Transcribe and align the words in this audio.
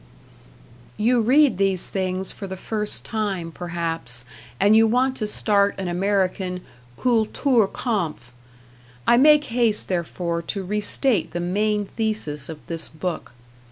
You 0.97 1.21
read 1.21 1.59
these 1.59 1.91
things 1.91 2.31
for 2.31 2.47
the 2.47 2.57
first 2.57 3.05
time, 3.05 3.51
perhaps, 3.51 4.25
and 4.59 4.75
you 4.75 4.87
want 4.87 5.15
to 5.17 5.27
start 5.27 5.75
an 5.77 5.87
American 5.87 6.61
"Kultur 6.97 7.67
kampf." 7.71 8.31
I 9.05 9.17
make 9.17 9.43
haste, 9.53 9.89
therefore, 9.89 10.41
to 10.41 10.63
restate 10.65 11.33
the 11.33 11.39
main 11.39 11.85
thesis 11.85 12.49
of 12.49 12.57
this 12.65 12.89
book. 12.89 13.33